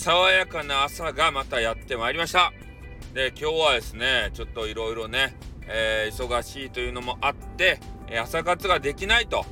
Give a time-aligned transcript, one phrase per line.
[0.00, 2.54] 爽やかな朝がまたやってまいりました。
[3.12, 5.36] で今日はですねちょっといろいろね、
[5.68, 7.78] えー、忙しいというのもあって
[8.18, 9.44] 朝活ができないと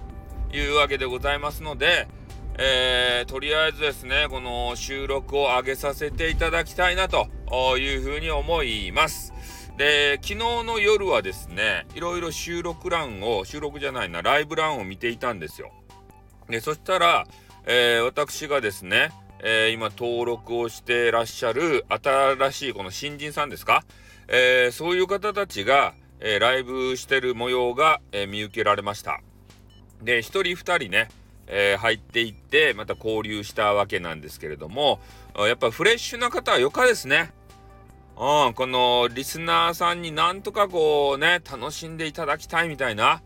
[0.51, 2.09] いうわけでございますので、
[2.57, 7.29] えー、とりあえずですねこの収録を上げさせていただきたいなと
[7.77, 9.35] いうふうに思います。
[9.77, 10.35] で昨日
[10.65, 15.73] の夜はですねいろいろ収録欄を収録じゃないなライブ欄を見ていたんですよ。
[16.49, 17.27] でそしたら、
[17.67, 19.11] えー、私がですね
[19.41, 23.85] えー、今登録をしてらっしゃる新しいこの新人さんですか、
[24.27, 29.21] えー、そういう方たちが、えー、ライブしてる模様が、え見受けられました。
[30.03, 31.09] で、1人2人ね、
[31.47, 35.01] え入っていってまた交流したわけなんですけれども、
[35.37, 37.33] やっぱフレッシュな方はよかですね。
[38.17, 43.23] うん、このリスナーさんになんとかこうね、楽しんでいただきたいみたいな、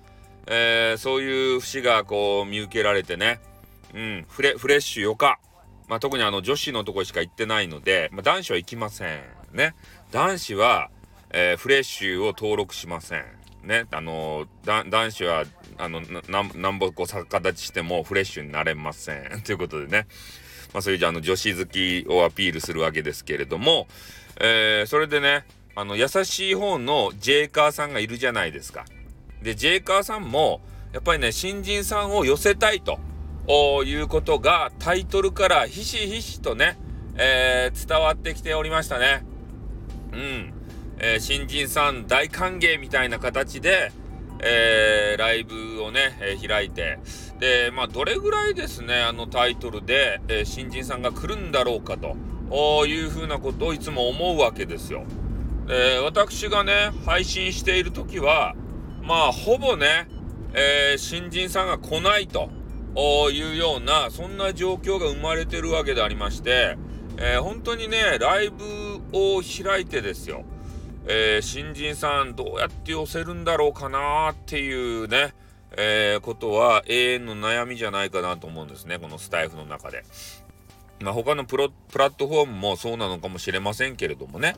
[0.47, 3.41] えそういう節がこう見受けられてね、
[3.95, 5.39] うん、フレフレッシュよか。
[5.93, 9.21] まあ、特にあの女子のとこしか行ってないので、まあ、男子は行きません
[9.53, 9.75] ね。
[10.11, 10.89] 男子は、
[11.29, 13.25] えー、フレッシュを登録しません。
[13.63, 15.45] ねあの男子は
[15.77, 19.43] あのなんぼこう逆立ちしてもフレッシュになれません。
[19.45, 20.07] ということでね。
[20.73, 23.87] まあそういうじゃあの女子好きをアピールするわけですけれども、
[24.41, 28.87] えー、それでねあの優しい方のジェイカーさんがいるじゃないですか。
[29.43, 30.63] でジェイカーさんも
[30.95, 32.99] やっぱりね新人さんを寄せたいと。
[33.49, 36.79] いうことがタイトルからひしひしとね、
[37.17, 39.25] えー、伝わってきておりましたね。
[40.13, 40.53] うん。
[40.99, 43.91] えー、新人さん大歓迎みたいな形で、
[44.39, 46.99] えー、ライブをね、えー、開いて、
[47.41, 55.05] で、まあ、どれぐらいですね、あのタイトルで、え新人さんが来るんだろうかというふうなことをいつも思うわけですよ。
[55.69, 58.55] え私がね、配信している時は、
[59.03, 60.07] まあ、ほぼね、
[60.55, 62.51] え新人さんが来ないと。
[62.95, 66.77] いうようなそんな状況が生まれてるわけでありまして、
[67.17, 68.65] えー、本当にねライブ
[69.13, 70.45] を開いてですよ、
[71.07, 75.35] えー、新人さんどうやって寄せるんだろうかなっていうね、
[75.73, 80.05] えー、ことは永遠の悩みじゃないかなと思うんですねこのスタイフの中で。
[81.01, 84.55] まあ、他のプロプラットフォームもそうなのかもしれませんけれどもね、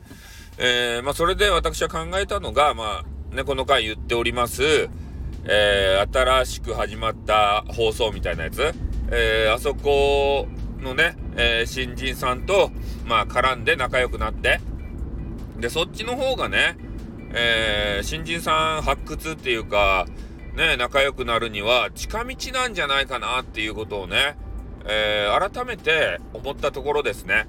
[0.59, 4.87] えまあ、それで私は考えたのが、まあね、この回言っております、
[5.47, 8.73] えー、新しく始まった放送みたいなやつ、
[9.11, 10.47] えー、あそこ
[10.79, 12.71] のね、えー、新人さんと、
[13.05, 14.59] まあ、絡んで仲良くなって、
[15.57, 16.77] で、そっちの方がね、
[17.33, 20.05] え新人さん発掘っていうか、
[20.55, 24.37] ね、仲良くなるには近道なんじゃないかなっていうことをね、
[24.85, 27.47] え改めて思ったところですね。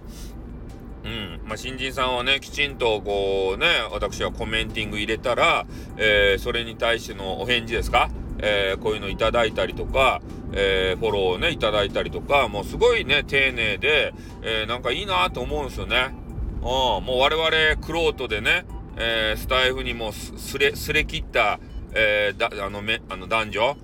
[1.06, 1.40] うん。
[1.48, 5.64] まあ、新人さんはね、きちんとこうね、私はコメンティング入れたら、
[5.96, 8.10] えー、それに対してのお返事ですか？
[8.38, 10.20] えー、こういうのいただいたりとか、
[10.52, 14.12] えー、フォローをね、いただいたりとか、もうすごいね、丁寧で、
[14.42, 16.14] えー、なんかいいなと思うんですよね。
[16.56, 17.50] うん、もう我々、
[17.80, 18.66] クロートでね、
[18.98, 21.60] え、スタイフにもすれ、すれ切った、
[21.94, 23.76] えー、だ、あの、め、あの、男女、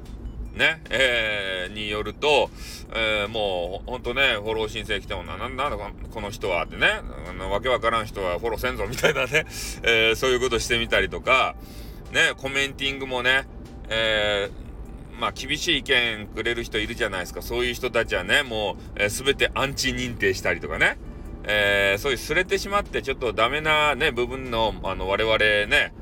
[0.54, 2.50] ね、えー、によると、
[2.94, 9.46] えー、もう、ほんとね、フォロー申請来てもな、なんだこの人はってね、あのわけわからん人はフォローせんぞみたいなね、
[9.82, 11.54] えー、そういうことしてみたりとか、
[12.12, 13.46] ね、コメンティングもね、
[13.88, 17.42] えー、まあ、厳しい意見くれる人いるじゃないですか。
[17.42, 20.98] そういう人たちはね、もう、えー、全てアンチ認定したりとかね、
[21.44, 25.92] えー、そういうすれてしまってちょっとダメなね、部分の、あの、我々ね、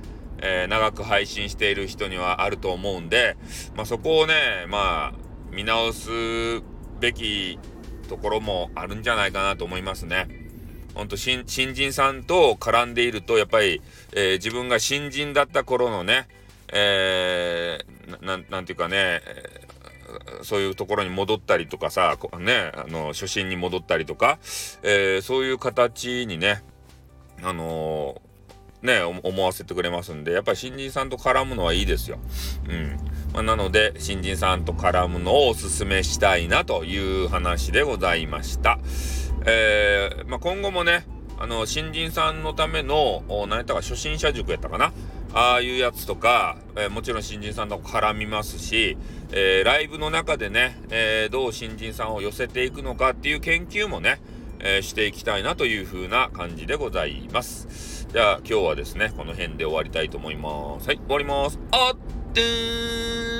[0.43, 3.37] えー、長く配信している人にはあると思うんで、
[3.77, 4.35] まあ、そこをね、
[4.69, 6.11] まあ、見直す
[7.01, 7.59] べき
[8.09, 10.29] ところもあるんじゃないかなと思いますね。
[10.95, 13.81] ほんと新人さんと絡んでいるとやっぱり、
[14.13, 16.27] えー、自分が新人だった頃のね、
[16.73, 19.21] えー、なんていうかね、
[20.43, 24.39] そういうところに戻ったりとかさ、ね、あの、初心に戻ったりとか、
[24.83, 26.63] えー、そういう形にね、
[27.43, 28.21] あの
[28.83, 32.19] ね、思わせてくれますんで、やっぱり新人さんと絡むのはいいですよ。
[32.69, 32.97] うん。
[33.33, 38.79] まあ、なので、新人さんと絡むのをおすすめしたいなという話でございました。
[39.47, 41.05] えー、まあ、今後もね、
[41.39, 44.93] あの、新人さんのための、何やったか、初心者塾やったかな？
[45.33, 48.97] ああいうやつとか、えー、もちろん新人さんと絡みますし、
[49.31, 54.21] えー、ライブの中でね、え、どう新人さんを寄せていくのかっていう研究もね、
[54.63, 58.07] えしていきたいなという風な感じでございます。
[58.13, 60.89] じゃあ今日はですね、この辺で終わりたいと思います。
[60.89, 61.59] はい、終わります。
[61.71, 63.40] あって、ー